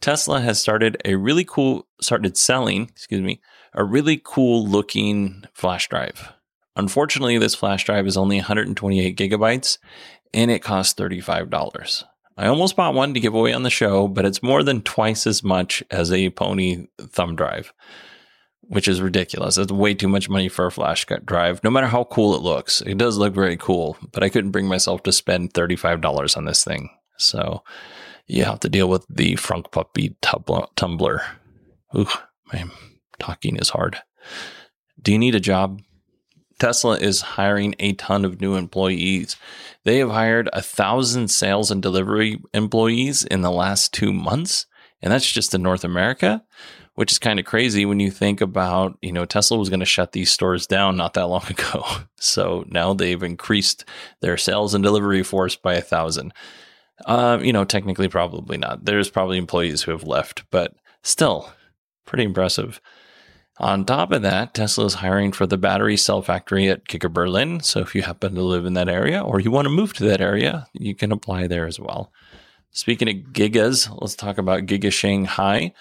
Tesla 0.00 0.40
has 0.40 0.60
started 0.60 1.00
a 1.04 1.14
really 1.14 1.44
cool, 1.44 1.86
started 2.00 2.36
selling, 2.36 2.82
excuse 2.90 3.22
me, 3.22 3.40
a 3.72 3.84
really 3.84 4.20
cool 4.22 4.66
looking 4.66 5.44
flash 5.54 5.88
drive. 5.88 6.32
Unfortunately, 6.76 7.38
this 7.38 7.54
flash 7.54 7.84
drive 7.84 8.06
is 8.06 8.18
only 8.18 8.36
128 8.36 9.16
gigabytes 9.16 9.78
and 10.32 10.50
it 10.50 10.62
costs 10.62 10.94
$35. 10.94 12.04
I 12.38 12.46
almost 12.46 12.76
bought 12.76 12.94
one 12.94 13.14
to 13.14 13.20
give 13.20 13.34
away 13.34 13.52
on 13.52 13.62
the 13.62 13.70
show, 13.70 14.08
but 14.08 14.26
it's 14.26 14.42
more 14.42 14.62
than 14.62 14.82
twice 14.82 15.26
as 15.26 15.42
much 15.42 15.82
as 15.90 16.12
a 16.12 16.30
Pony 16.30 16.86
thumb 17.00 17.34
drive, 17.34 17.72
which 18.60 18.88
is 18.88 19.00
ridiculous. 19.00 19.56
It's 19.56 19.72
way 19.72 19.94
too 19.94 20.08
much 20.08 20.28
money 20.28 20.48
for 20.48 20.66
a 20.66 20.70
flash 20.70 21.06
drive, 21.24 21.64
no 21.64 21.70
matter 21.70 21.86
how 21.86 22.04
cool 22.04 22.34
it 22.34 22.42
looks. 22.42 22.82
It 22.82 22.98
does 22.98 23.16
look 23.16 23.32
very 23.32 23.56
cool, 23.56 23.96
but 24.12 24.22
I 24.22 24.28
couldn't 24.28 24.50
bring 24.50 24.68
myself 24.68 25.02
to 25.04 25.12
spend 25.12 25.54
$35 25.54 26.36
on 26.36 26.44
this 26.44 26.62
thing. 26.62 26.90
So 27.16 27.62
you 28.26 28.44
have 28.44 28.60
to 28.60 28.68
deal 28.68 28.88
with 28.88 29.06
the 29.08 29.36
Frunk 29.36 29.70
Puppy 29.70 30.16
tumbler. 30.20 31.22
Ooh, 31.96 32.06
man, 32.52 32.70
talking 33.18 33.56
is 33.56 33.70
hard. 33.70 33.98
Do 35.00 35.12
you 35.12 35.18
need 35.18 35.34
a 35.34 35.40
job? 35.40 35.80
Tesla 36.58 36.96
is 36.96 37.20
hiring 37.20 37.74
a 37.78 37.92
ton 37.94 38.24
of 38.24 38.40
new 38.40 38.54
employees. 38.54 39.36
They 39.84 39.98
have 39.98 40.10
hired 40.10 40.48
a 40.52 40.62
thousand 40.62 41.28
sales 41.28 41.70
and 41.70 41.82
delivery 41.82 42.40
employees 42.54 43.24
in 43.24 43.42
the 43.42 43.50
last 43.50 43.92
two 43.92 44.12
months, 44.12 44.66
and 45.02 45.12
that's 45.12 45.30
just 45.30 45.54
in 45.54 45.62
North 45.62 45.84
America, 45.84 46.42
which 46.94 47.12
is 47.12 47.18
kind 47.18 47.38
of 47.38 47.44
crazy 47.44 47.84
when 47.84 48.00
you 48.00 48.10
think 48.10 48.40
about, 48.40 48.96
you 49.02 49.12
know, 49.12 49.26
Tesla 49.26 49.58
was 49.58 49.68
going 49.68 49.80
to 49.80 49.86
shut 49.86 50.12
these 50.12 50.30
stores 50.30 50.66
down 50.66 50.96
not 50.96 51.14
that 51.14 51.28
long 51.28 51.46
ago. 51.48 51.84
So 52.18 52.64
now 52.68 52.94
they've 52.94 53.22
increased 53.22 53.84
their 54.20 54.36
sales 54.36 54.74
and 54.74 54.82
delivery 54.82 55.22
force 55.22 55.56
by 55.56 55.74
a 55.74 55.82
thousand. 55.82 56.32
Uh, 57.04 57.38
you 57.42 57.52
know, 57.52 57.64
technically, 57.64 58.08
probably 58.08 58.56
not. 58.56 58.86
There's 58.86 59.10
probably 59.10 59.36
employees 59.36 59.82
who 59.82 59.90
have 59.90 60.04
left, 60.04 60.44
but 60.50 60.74
still 61.02 61.52
pretty 62.06 62.24
impressive. 62.24 62.80
On 63.58 63.86
top 63.86 64.12
of 64.12 64.22
that, 64.22 64.52
Tesla 64.52 64.84
is 64.84 64.94
hiring 64.94 65.32
for 65.32 65.46
the 65.46 65.56
battery 65.56 65.96
cell 65.96 66.20
factory 66.20 66.68
at 66.68 66.84
Giga 66.84 67.10
Berlin. 67.10 67.60
So 67.60 67.80
if 67.80 67.94
you 67.94 68.02
happen 68.02 68.34
to 68.34 68.42
live 68.42 68.66
in 68.66 68.74
that 68.74 68.88
area 68.88 69.22
or 69.22 69.40
you 69.40 69.50
want 69.50 69.64
to 69.64 69.70
move 69.70 69.94
to 69.94 70.04
that 70.04 70.20
area, 70.20 70.66
you 70.74 70.94
can 70.94 71.10
apply 71.10 71.46
there 71.46 71.66
as 71.66 71.80
well. 71.80 72.12
Speaking 72.70 73.08
of 73.08 73.32
gigas, 73.32 73.88
let's 74.02 74.14
talk 74.14 74.36
about 74.36 74.66
Giga 74.66 74.92
Shanghai. 74.92 75.72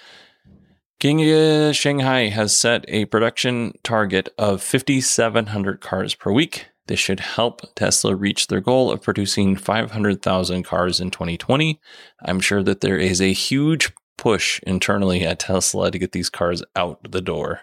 Giga 1.02 1.76
Shanghai 1.76 2.30
has 2.30 2.58
set 2.58 2.86
a 2.88 3.04
production 3.06 3.74
target 3.84 4.30
of 4.38 4.64
5,700 4.64 5.82
cars 5.82 6.16
per 6.16 6.32
week. 6.32 6.68
This 6.88 7.00
should 7.00 7.20
help 7.20 7.62
Tesla 7.76 8.16
reach 8.16 8.48
their 8.48 8.62
goal 8.62 8.92
of 8.92 9.02
producing 9.02 9.58
500,000 9.58 10.64
cars 10.64 11.02
in 11.02 11.12
2020. 11.12 11.82
I'm 12.22 12.40
sure 12.40 12.64
that 12.64 12.80
there 12.80 12.98
is 12.98 13.20
a 13.20 13.34
huge 13.34 13.92
push 14.26 14.60
internally 14.64 15.24
at 15.24 15.38
Tesla 15.38 15.92
to 15.92 16.00
get 16.00 16.12
these 16.12 16.32
cars 16.32 16.64
out 16.76 17.12
the 17.12 17.22
door. 17.22 17.62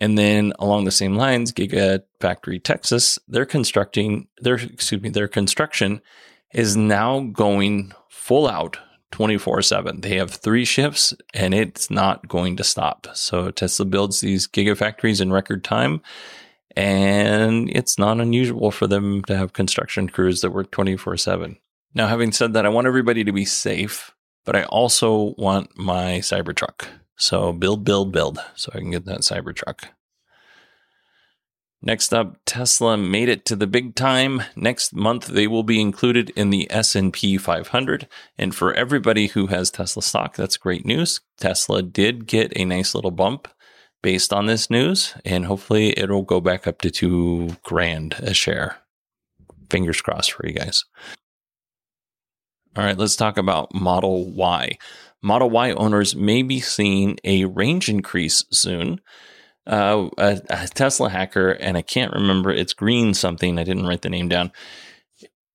And 0.00 0.18
then 0.18 0.52
along 0.58 0.86
the 0.86 0.90
same 0.90 1.14
lines, 1.14 1.52
Gigafactory 1.52 2.60
Texas, 2.60 3.16
they're 3.28 3.46
constructing 3.46 4.26
their 4.38 4.56
excuse 4.56 5.00
me, 5.00 5.08
their 5.08 5.28
construction 5.28 6.02
is 6.52 6.76
now 6.76 7.20
going 7.20 7.92
full 8.08 8.48
out 8.48 8.78
24/7. 9.12 10.02
They 10.02 10.16
have 10.16 10.32
3 10.32 10.64
shifts 10.64 11.14
and 11.32 11.54
it's 11.54 11.92
not 11.92 12.26
going 12.26 12.56
to 12.56 12.64
stop. 12.64 13.06
So 13.14 13.52
Tesla 13.52 13.86
builds 13.86 14.20
these 14.20 14.48
gigafactories 14.48 15.20
in 15.20 15.32
record 15.32 15.62
time 15.62 16.02
and 16.74 17.70
it's 17.70 18.00
not 18.00 18.20
unusual 18.20 18.72
for 18.72 18.88
them 18.88 19.22
to 19.26 19.36
have 19.36 19.52
construction 19.52 20.08
crews 20.08 20.40
that 20.40 20.50
work 20.50 20.72
24/7. 20.72 21.58
Now 21.94 22.08
having 22.08 22.32
said 22.32 22.52
that, 22.54 22.66
I 22.66 22.70
want 22.70 22.88
everybody 22.88 23.22
to 23.22 23.32
be 23.32 23.44
safe 23.44 24.12
but 24.46 24.56
I 24.56 24.62
also 24.64 25.34
want 25.36 25.76
my 25.76 26.20
Cybertruck. 26.20 26.86
So 27.16 27.52
build, 27.52 27.84
build, 27.84 28.12
build 28.12 28.38
so 28.54 28.72
I 28.74 28.78
can 28.78 28.92
get 28.92 29.04
that 29.04 29.20
Cybertruck. 29.20 29.88
Next 31.82 32.14
up, 32.14 32.38
Tesla 32.46 32.96
made 32.96 33.28
it 33.28 33.44
to 33.44 33.54
the 33.54 33.66
big 33.66 33.94
time. 33.94 34.42
Next 34.56 34.94
month 34.94 35.26
they 35.26 35.46
will 35.46 35.62
be 35.62 35.80
included 35.80 36.30
in 36.30 36.48
the 36.50 36.66
S&P 36.70 37.36
500, 37.36 38.08
and 38.38 38.54
for 38.54 38.72
everybody 38.72 39.26
who 39.28 39.48
has 39.48 39.70
Tesla 39.70 40.02
stock, 40.02 40.34
that's 40.34 40.56
great 40.56 40.86
news. 40.86 41.20
Tesla 41.38 41.82
did 41.82 42.26
get 42.26 42.52
a 42.56 42.64
nice 42.64 42.94
little 42.94 43.10
bump 43.10 43.46
based 44.02 44.32
on 44.32 44.46
this 44.46 44.70
news, 44.70 45.14
and 45.24 45.44
hopefully 45.44 45.96
it'll 45.98 46.22
go 46.22 46.40
back 46.40 46.66
up 46.66 46.80
to 46.80 46.90
2 46.90 47.56
grand 47.62 48.14
a 48.18 48.32
share. 48.32 48.78
fingers 49.70 50.00
crossed 50.00 50.32
for 50.32 50.46
you 50.46 50.54
guys. 50.54 50.84
All 52.76 52.84
right, 52.84 52.98
let's 52.98 53.16
talk 53.16 53.38
about 53.38 53.74
Model 53.74 54.30
Y. 54.32 54.76
Model 55.22 55.48
Y 55.48 55.72
owners 55.72 56.14
may 56.14 56.42
be 56.42 56.60
seeing 56.60 57.16
a 57.24 57.46
range 57.46 57.88
increase 57.88 58.44
soon. 58.50 59.00
Uh, 59.66 60.10
a, 60.18 60.42
a, 60.50 60.68
Tesla 60.68 61.08
hacker, 61.08 61.52
and 61.52 61.78
I 61.78 61.82
can't 61.82 62.12
remember, 62.12 62.50
it's 62.50 62.74
green 62.74 63.14
something. 63.14 63.58
I 63.58 63.64
didn't 63.64 63.86
write 63.86 64.02
the 64.02 64.10
name 64.10 64.28
down. 64.28 64.52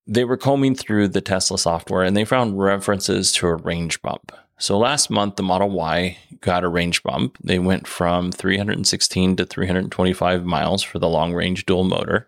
They 0.07 0.23
were 0.23 0.35
combing 0.35 0.73
through 0.73 1.09
the 1.09 1.21
Tesla 1.21 1.59
software 1.59 2.01
and 2.01 2.17
they 2.17 2.25
found 2.25 2.59
references 2.59 3.31
to 3.33 3.47
a 3.47 3.55
range 3.55 4.01
bump. 4.01 4.31
So 4.57 4.77
last 4.79 5.11
month, 5.11 5.35
the 5.35 5.43
Model 5.43 5.69
Y 5.69 6.17
got 6.41 6.63
a 6.63 6.69
range 6.69 7.03
bump. 7.03 7.37
They 7.43 7.59
went 7.59 7.87
from 7.87 8.31
316 8.31 9.35
to 9.35 9.45
325 9.45 10.43
miles 10.43 10.81
for 10.81 10.97
the 10.97 11.07
long 11.07 11.33
range 11.33 11.67
dual 11.67 11.83
motor 11.83 12.27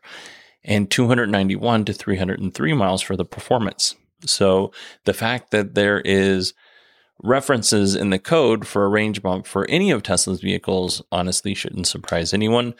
and 0.64 0.90
291 0.90 1.86
to 1.86 1.94
303 1.94 2.74
miles 2.74 3.02
for 3.02 3.18
the 3.18 3.26
performance. 3.26 3.96
So 4.30 4.72
the 5.06 5.14
fact 5.14 5.52
that 5.52 5.76
there 5.76 6.02
is 6.02 6.54
references 7.22 7.96
in 7.96 8.10
the 8.10 8.20
code 8.20 8.68
for 8.68 8.86
a 8.86 8.90
range 8.90 9.22
bump 9.22 9.48
for 9.48 9.70
any 9.70 9.92
of 9.92 10.04
Tesla's 10.04 10.42
vehicles 10.42 11.02
honestly 11.12 11.54
shouldn't 11.54 11.88
surprise 11.88 12.34
anyone. 12.34 12.74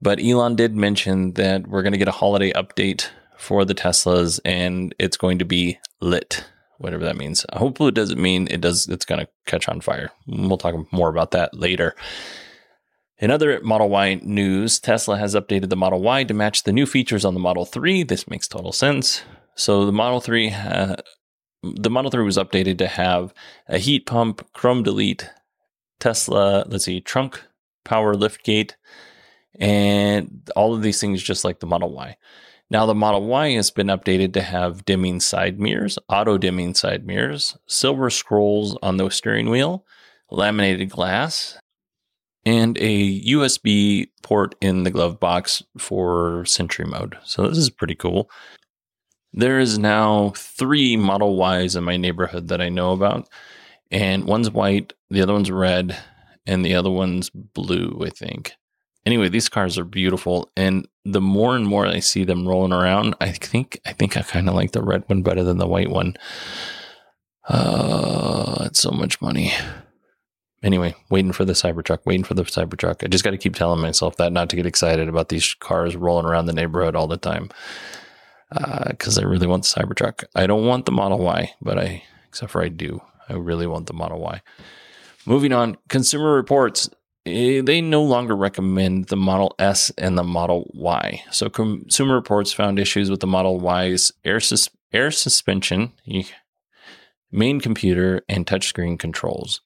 But 0.00 0.20
Elon 0.22 0.56
did 0.56 0.76
mention 0.76 1.32
that 1.34 1.66
we're 1.66 1.82
going 1.82 1.92
to 1.92 1.98
get 1.98 2.08
a 2.08 2.12
holiday 2.12 2.52
update 2.52 3.08
for 3.36 3.64
the 3.64 3.74
Teslas 3.74 4.40
and 4.44 4.94
it's 4.98 5.16
going 5.16 5.38
to 5.38 5.44
be 5.44 5.78
lit, 6.00 6.44
whatever 6.78 7.04
that 7.04 7.16
means. 7.16 7.44
Hopefully 7.52 7.88
it 7.88 7.94
doesn't 7.94 8.20
mean 8.20 8.46
it 8.50 8.60
does 8.60 8.88
it's 8.88 9.04
going 9.04 9.20
to 9.20 9.28
catch 9.46 9.68
on 9.68 9.80
fire. 9.80 10.10
We'll 10.26 10.58
talk 10.58 10.74
more 10.92 11.08
about 11.08 11.32
that 11.32 11.54
later. 11.54 11.96
In 13.20 13.32
other 13.32 13.60
Model 13.62 13.88
Y 13.88 14.20
news, 14.22 14.78
Tesla 14.78 15.18
has 15.18 15.34
updated 15.34 15.70
the 15.70 15.76
Model 15.76 16.00
Y 16.00 16.22
to 16.24 16.34
match 16.34 16.62
the 16.62 16.72
new 16.72 16.86
features 16.86 17.24
on 17.24 17.34
the 17.34 17.40
Model 17.40 17.64
3. 17.64 18.04
This 18.04 18.28
makes 18.28 18.46
total 18.46 18.72
sense. 18.72 19.22
So 19.58 19.84
the 19.84 19.92
Model 19.92 20.20
3 20.20 20.50
uh, 20.52 20.96
the 21.64 21.90
Model 21.90 22.12
3 22.12 22.22
was 22.22 22.38
updated 22.38 22.78
to 22.78 22.86
have 22.86 23.34
a 23.66 23.78
heat 23.78 24.06
pump, 24.06 24.48
Chrome 24.52 24.84
delete, 24.84 25.28
Tesla, 25.98 26.64
let's 26.68 26.84
see, 26.84 27.00
trunk 27.00 27.42
power 27.84 28.14
lift 28.14 28.44
gate, 28.44 28.76
and 29.58 30.48
all 30.54 30.74
of 30.74 30.82
these 30.82 31.00
things 31.00 31.20
just 31.20 31.44
like 31.44 31.58
the 31.58 31.66
Model 31.66 31.90
Y. 31.92 32.16
Now 32.70 32.86
the 32.86 32.94
Model 32.94 33.26
Y 33.26 33.50
has 33.54 33.72
been 33.72 33.88
updated 33.88 34.32
to 34.34 34.42
have 34.42 34.84
dimming 34.84 35.18
side 35.18 35.58
mirrors, 35.58 35.98
auto 36.08 36.38
dimming 36.38 36.74
side 36.74 37.04
mirrors, 37.04 37.56
silver 37.66 38.10
scrolls 38.10 38.78
on 38.80 38.96
the 38.96 39.10
steering 39.10 39.50
wheel, 39.50 39.84
laminated 40.30 40.88
glass, 40.88 41.58
and 42.46 42.78
a 42.78 43.22
USB 43.22 44.06
port 44.22 44.54
in 44.60 44.84
the 44.84 44.90
glove 44.92 45.18
box 45.18 45.64
for 45.78 46.44
Sentry 46.46 46.84
mode. 46.84 47.18
So 47.24 47.48
this 47.48 47.58
is 47.58 47.70
pretty 47.70 47.96
cool. 47.96 48.30
There 49.32 49.58
is 49.58 49.78
now 49.78 50.32
three 50.36 50.96
Model 50.96 51.38
Ys 51.38 51.76
in 51.76 51.84
my 51.84 51.96
neighborhood 51.96 52.48
that 52.48 52.60
I 52.60 52.68
know 52.68 52.92
about, 52.92 53.28
and 53.90 54.24
one's 54.24 54.50
white, 54.50 54.94
the 55.10 55.20
other 55.20 55.34
one's 55.34 55.50
red, 55.50 55.96
and 56.46 56.64
the 56.64 56.74
other 56.74 56.90
one's 56.90 57.30
blue, 57.30 58.00
I 58.04 58.10
think. 58.10 58.54
Anyway, 59.04 59.28
these 59.28 59.48
cars 59.48 59.78
are 59.78 59.84
beautiful, 59.84 60.50
and 60.56 60.86
the 61.04 61.20
more 61.20 61.56
and 61.56 61.66
more 61.66 61.86
I 61.86 62.00
see 62.00 62.24
them 62.24 62.48
rolling 62.48 62.72
around, 62.72 63.14
I 63.20 63.32
think 63.32 63.80
I 63.86 63.92
think 63.92 64.16
I 64.16 64.22
kind 64.22 64.48
of 64.48 64.54
like 64.54 64.72
the 64.72 64.82
red 64.82 65.04
one 65.06 65.22
better 65.22 65.44
than 65.44 65.58
the 65.58 65.68
white 65.68 65.90
one. 65.90 66.16
Uh, 67.48 68.64
it's 68.66 68.80
so 68.80 68.90
much 68.90 69.20
money. 69.20 69.52
Anyway, 70.62 70.94
waiting 71.08 71.32
for 71.32 71.44
the 71.44 71.52
Cybertruck, 71.52 72.00
waiting 72.04 72.24
for 72.24 72.34
the 72.34 72.42
Cybertruck. 72.42 73.04
I 73.04 73.06
just 73.06 73.24
got 73.24 73.30
to 73.30 73.38
keep 73.38 73.54
telling 73.54 73.80
myself 73.80 74.16
that 74.16 74.32
not 74.32 74.50
to 74.50 74.56
get 74.56 74.66
excited 74.66 75.08
about 75.08 75.28
these 75.28 75.54
cars 75.54 75.96
rolling 75.96 76.26
around 76.26 76.46
the 76.46 76.52
neighborhood 76.52 76.96
all 76.96 77.06
the 77.06 77.16
time 77.16 77.50
because 78.50 79.18
uh, 79.18 79.22
I 79.22 79.24
really 79.24 79.46
want 79.46 79.64
the 79.64 79.80
Cybertruck. 79.80 80.24
I 80.34 80.46
don't 80.46 80.66
want 80.66 80.86
the 80.86 80.92
Model 80.92 81.18
Y, 81.18 81.52
but 81.60 81.78
I, 81.78 82.02
except 82.28 82.52
for 82.52 82.62
I 82.62 82.68
do, 82.68 83.00
I 83.28 83.34
really 83.34 83.66
want 83.66 83.86
the 83.86 83.92
Model 83.92 84.20
Y. 84.20 84.40
Moving 85.26 85.52
on, 85.52 85.76
Consumer 85.88 86.34
Reports. 86.34 86.88
Eh, 87.26 87.60
they 87.60 87.80
no 87.80 88.02
longer 88.02 88.34
recommend 88.34 89.06
the 89.06 89.16
Model 89.16 89.54
S 89.58 89.90
and 89.98 90.16
the 90.16 90.24
Model 90.24 90.70
Y. 90.74 91.22
So, 91.30 91.50
Consumer 91.50 92.14
Reports 92.14 92.52
found 92.52 92.78
issues 92.78 93.10
with 93.10 93.20
the 93.20 93.26
Model 93.26 93.60
Y's 93.60 94.12
air, 94.24 94.40
sus- 94.40 94.70
air 94.92 95.10
suspension, 95.10 95.92
main 97.30 97.60
computer, 97.60 98.22
and 98.28 98.46
touchscreen 98.46 98.98
controls. 98.98 99.60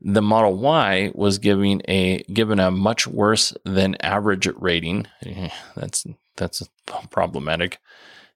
The 0.00 0.22
Model 0.22 0.56
Y 0.56 1.10
was 1.14 1.38
giving 1.38 1.82
a 1.86 2.22
given 2.24 2.58
a 2.58 2.70
much 2.70 3.06
worse 3.06 3.52
than 3.64 3.96
average 4.00 4.48
rating. 4.56 5.06
Eh, 5.24 5.50
that's 5.76 6.06
that's 6.36 6.68
problematic. 7.10 7.78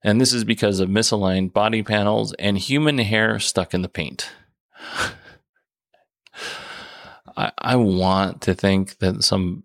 And 0.03 0.20
this 0.20 0.35
is 0.35 0.44
because 0.44 0.81
of 0.81 0.90
misaligned 0.90 1.55
body 1.55 1.83
panels 1.83 2.35
and 2.35 2.59
human 2.59 2.98
hair 2.98 3.38
stuck 3.38 3.72
in 3.72 3.81
the 3.81 3.88
paint. 3.88 4.31
I, 7.37 7.50
I 7.59 7.77
want 7.77 8.42
to 8.42 8.55
think 8.55 8.98
that 8.98 9.24
some, 9.24 9.64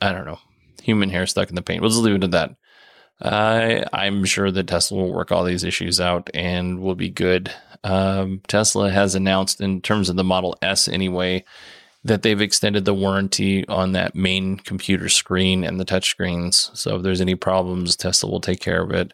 I 0.00 0.12
don't 0.12 0.26
know, 0.26 0.38
human 0.82 1.08
hair 1.08 1.26
stuck 1.26 1.48
in 1.48 1.54
the 1.54 1.62
paint. 1.62 1.80
We'll 1.80 1.90
just 1.90 2.02
leave 2.02 2.16
it 2.16 2.24
at 2.24 2.30
that. 2.32 2.50
I'm 3.20 4.24
sure 4.24 4.50
that 4.50 4.66
Tesla 4.68 4.98
will 4.98 5.12
work 5.12 5.32
all 5.32 5.44
these 5.44 5.64
issues 5.64 6.00
out 6.00 6.30
and 6.34 6.80
will 6.80 6.94
be 6.94 7.10
good. 7.10 7.52
Um, 7.84 8.40
Tesla 8.46 8.90
has 8.90 9.14
announced, 9.14 9.60
in 9.60 9.80
terms 9.80 10.08
of 10.08 10.16
the 10.16 10.24
Model 10.24 10.56
S 10.62 10.88
anyway, 10.88 11.44
that 12.04 12.22
they've 12.22 12.40
extended 12.40 12.84
the 12.84 12.94
warranty 12.94 13.66
on 13.66 13.92
that 13.92 14.14
main 14.14 14.56
computer 14.56 15.08
screen 15.08 15.64
and 15.64 15.80
the 15.80 15.84
touch 15.84 16.08
screens. 16.08 16.70
So 16.74 16.96
if 16.96 17.02
there's 17.02 17.20
any 17.20 17.34
problems, 17.34 17.96
Tesla 17.96 18.30
will 18.30 18.40
take 18.40 18.60
care 18.60 18.82
of 18.82 18.92
it. 18.92 19.12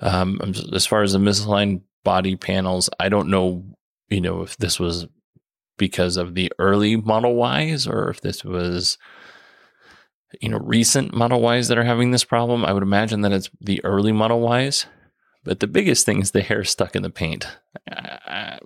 Um, 0.00 0.40
as 0.74 0.84
far 0.84 1.02
as 1.02 1.12
the 1.12 1.18
misaligned 1.18 1.82
body 2.04 2.34
panels, 2.34 2.90
I 2.98 3.08
don't 3.08 3.28
know, 3.28 3.64
you 4.08 4.20
know, 4.20 4.42
if 4.42 4.56
this 4.56 4.80
was 4.80 5.06
because 5.78 6.16
of 6.16 6.34
the 6.34 6.52
early 6.58 6.96
Model 6.96 7.40
Ys 7.60 7.86
or 7.86 8.10
if 8.10 8.20
this 8.20 8.44
was, 8.44 8.98
you 10.40 10.48
know, 10.48 10.58
recent 10.58 11.14
Model 11.14 11.52
Ys 11.52 11.68
that 11.68 11.78
are 11.78 11.84
having 11.84 12.10
this 12.10 12.24
problem. 12.24 12.64
I 12.64 12.72
would 12.72 12.82
imagine 12.82 13.20
that 13.22 13.32
it's 13.32 13.50
the 13.60 13.84
early 13.84 14.12
Model 14.12 14.54
Ys. 14.56 14.86
But 15.44 15.60
the 15.60 15.66
biggest 15.66 16.06
thing 16.06 16.20
is 16.20 16.30
the 16.30 16.40
hair 16.40 16.64
stuck 16.64 16.94
in 16.94 17.02
the 17.02 17.10
paint. 17.10 17.46
I, 17.90 18.58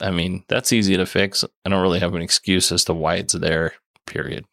I 0.00 0.10
mean, 0.10 0.44
that's 0.48 0.72
easy 0.72 0.96
to 0.96 1.06
fix. 1.06 1.44
I 1.64 1.68
don't 1.68 1.82
really 1.82 2.00
have 2.00 2.14
an 2.14 2.22
excuse 2.22 2.72
as 2.72 2.84
to 2.84 2.94
why 2.94 3.16
it's 3.16 3.34
there, 3.34 3.74
period. 4.06 4.44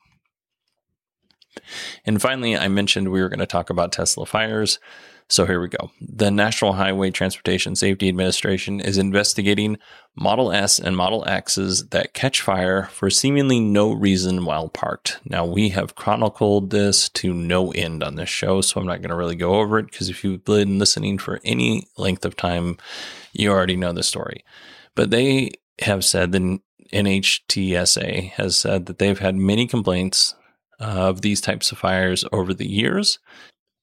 And 2.06 2.22
finally, 2.22 2.58
I 2.58 2.68
mentioned 2.68 3.10
we 3.10 3.22
were 3.22 3.30
going 3.30 3.40
to 3.40 3.46
talk 3.46 3.70
about 3.70 3.92
Tesla 3.92 4.26
fires. 4.26 4.80
So 5.28 5.48
here 5.48 5.60
we 5.60 5.70
go. 5.70 5.90
The 6.00 6.30
National 6.30 6.74
Highway 6.74 7.10
Transportation 7.10 7.76
Safety 7.76 8.08
Administration 8.08 8.80
is 8.80 9.00
investigating 9.00 9.78
Model 10.16 10.52
S 10.52 10.78
and 10.78 10.96
Model 10.96 11.28
X's 11.28 11.88
that 11.90 12.14
catch 12.14 12.42
fire 12.42 12.86
for 12.92 13.10
seemingly 13.10 13.60
no 13.60 13.92
reason 13.92 14.46
while 14.46 14.70
parked. 14.70 15.20
Now, 15.26 15.44
we 15.44 15.70
have 15.70 15.96
chronicled 15.96 16.70
this 16.70 17.10
to 17.10 17.34
no 17.34 17.72
end 17.72 18.04
on 18.04 18.16
this 18.16 18.30
show, 18.30 18.62
so 18.62 18.80
I'm 18.80 18.86
not 18.86 19.02
going 19.02 19.10
to 19.10 19.16
really 19.16 19.36
go 19.36 19.56
over 19.56 19.80
it 19.80 19.90
because 19.90 20.10
if 20.10 20.24
you've 20.24 20.46
been 20.46 20.78
listening 20.78 21.18
for 21.18 21.42
any 21.44 21.88
length 21.98 22.24
of 22.24 22.36
time, 22.36 22.78
you 23.34 23.50
already 23.50 23.76
know 23.76 23.94
the 23.94 24.04
story. 24.04 24.44
But 24.94 25.10
they 25.10 25.52
have 25.82 26.06
said 26.06 26.32
the 26.32 26.60
NHTSA 26.94 28.32
has 28.34 28.56
said 28.56 28.86
that 28.86 29.00
they've 29.00 29.20
had 29.20 29.36
many 29.36 29.66
complaints 29.66 30.36
of 30.80 31.22
these 31.22 31.42
types 31.42 31.72
of 31.72 31.80
fires 31.80 32.24
over 32.32 32.54
the 32.54 32.68
years. 32.68 33.18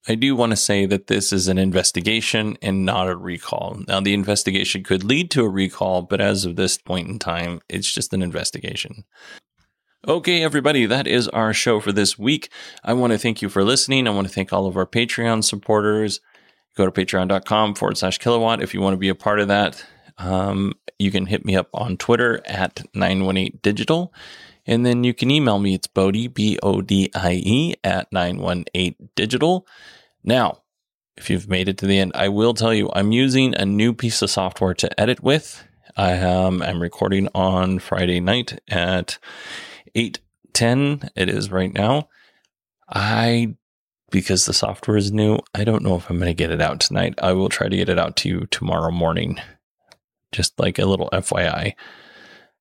I 0.09 0.17
do 0.17 0.35
want 0.35 0.51
to 0.51 0.57
say 0.57 0.85
that 0.87 1.07
this 1.07 1.33
is 1.33 1.47
an 1.47 1.59
investigation 1.59 2.57
and 2.61 2.85
not 2.85 3.09
a 3.09 3.17
recall. 3.17 3.81
Now, 3.87 4.01
the 4.01 4.15
investigation 4.15 4.83
could 4.83 5.05
lead 5.05 5.31
to 5.31 5.45
a 5.45 5.49
recall, 5.49 6.03
but 6.03 6.21
as 6.21 6.45
of 6.45 6.57
this 6.57 6.77
point 6.77 7.09
in 7.09 7.19
time, 7.21 7.61
it's 7.69 7.93
just 7.93 8.13
an 8.13 8.23
investigation. 8.23 9.05
Okay, 10.09 10.43
everybody, 10.43 10.87
that 10.87 11.07
is 11.07 11.29
our 11.29 11.55
show 11.55 11.79
for 11.79 11.93
this 11.93 12.19
week. 12.19 12.51
I 12.83 12.93
want 12.93 13.13
to 13.13 13.19
thank 13.19 13.41
you 13.41 13.49
for 13.49 13.63
listening. 13.63 14.09
I 14.09 14.11
want 14.11 14.27
to 14.27 14.33
thank 14.33 14.53
all 14.53 14.67
of 14.67 14.77
our 14.77 14.87
Patreon 14.87 15.45
supporters. 15.45 16.21
Go 16.77 16.85
to 16.85 16.91
patreon.com 16.91 17.77
forward 17.77 17.97
slash 17.97 18.19
kilowatt 18.19 18.61
if 18.61 18.75
you 18.75 18.81
want 18.81 18.95
to 18.95 18.99
be 18.99 19.09
a 19.09 19.15
part 19.15 19.39
of 19.39 19.47
that. 19.47 19.85
Um, 20.19 20.73
you 20.99 21.13
can 21.13 21.27
hit 21.27 21.45
me 21.45 21.55
up 21.55 21.69
on 21.73 21.97
Twitter 21.97 22.41
at 22.45 22.83
918digital. 22.97 24.13
And 24.67 24.87
then 24.87 25.05
you 25.05 25.13
can 25.13 25.31
email 25.31 25.59
me. 25.59 25.75
It's 25.75 25.87
Bodie, 25.87 26.29
B 26.29 26.59
O 26.63 26.81
D 26.83 27.11
I 27.15 27.33
E, 27.45 27.75
at 27.83 28.11
918digital. 28.13 29.67
Now, 30.23 30.63
if 31.17 31.29
you've 31.29 31.49
made 31.49 31.69
it 31.69 31.79
to 31.79 31.87
the 31.87 31.99
end, 31.99 32.13
I 32.15 32.29
will 32.29 32.55
tell 32.55 32.73
you 32.73 32.91
I'm 32.95 33.13
using 33.13 33.55
a 33.55 33.67
new 33.67 33.93
piece 33.93 34.23
of 34.23 34.31
software 34.31 34.75
to 34.75 35.01
edit 35.01 35.23
with. 35.23 35.65
I 35.97 36.13
am 36.13 36.63
I'm 36.63 36.81
recording 36.81 37.29
on 37.35 37.79
Friday 37.79 38.21
night 38.21 38.61
at 38.69 39.19
8:10. 39.95 41.11
It 41.17 41.29
is 41.29 41.51
right 41.51 41.73
now. 41.73 42.09
I 42.89 43.57
because 44.11 44.45
the 44.45 44.53
software 44.53 44.97
is 44.97 45.11
new, 45.11 45.39
I 45.55 45.65
don't 45.65 45.83
know 45.83 45.97
if 45.97 46.09
I'm 46.09 46.19
going 46.19 46.29
to 46.29 46.35
get 46.35 46.51
it 46.51 46.61
out 46.61 46.81
tonight. 46.81 47.15
I 47.23 47.33
will 47.33 47.49
try 47.49 47.69
to 47.69 47.77
get 47.77 47.89
it 47.89 47.99
out 47.99 48.15
to 48.19 48.29
you 48.29 48.47
tomorrow 48.51 48.91
morning 48.91 49.41
just 50.33 50.59
like 50.59 50.79
a 50.79 50.87
little 50.87 51.09
FYI. 51.13 51.75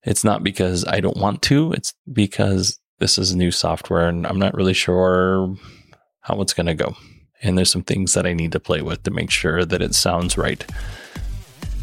It's 0.04 0.24
not 0.24 0.42
because 0.42 0.84
I 0.86 1.00
don't 1.00 1.16
want 1.16 1.42
to, 1.42 1.72
it's 1.72 1.94
because 2.12 2.80
this 2.98 3.18
is 3.18 3.34
new 3.34 3.50
software 3.50 4.08
and 4.08 4.26
I'm 4.26 4.38
not 4.38 4.54
really 4.54 4.74
sure 4.74 5.54
how 6.20 6.40
it's 6.40 6.54
going 6.54 6.66
to 6.66 6.74
go. 6.74 6.96
and 7.42 7.58
there's 7.58 7.70
some 7.70 7.82
things 7.82 8.14
that 8.14 8.26
I 8.26 8.32
need 8.32 8.52
to 8.52 8.60
play 8.60 8.82
with 8.82 9.02
to 9.02 9.10
make 9.10 9.30
sure 9.30 9.64
that 9.64 9.82
it 9.82 9.94
sounds 9.94 10.38
right. 10.38 10.64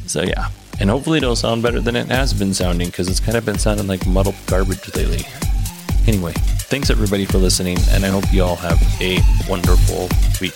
So 0.05 0.23
yeah, 0.23 0.49
and 0.79 0.89
hopefully 0.89 1.17
it'll 1.17 1.35
sound 1.35 1.61
better 1.61 1.81
than 1.81 1.95
it 1.95 2.07
has 2.07 2.33
been 2.33 2.53
sounding 2.53 2.87
because 2.87 3.09
it's 3.09 3.19
kind 3.19 3.37
of 3.37 3.45
been 3.45 3.59
sounding 3.59 3.87
like 3.87 4.07
muddled 4.07 4.35
garbage 4.47 4.95
lately. 4.95 5.25
Anyway, 6.07 6.33
thanks 6.71 6.89
everybody 6.89 7.25
for 7.25 7.37
listening, 7.37 7.77
and 7.89 8.05
I 8.05 8.09
hope 8.09 8.23
you 8.31 8.43
all 8.43 8.55
have 8.55 8.81
a 9.01 9.19
wonderful 9.47 10.09
week. 10.41 10.55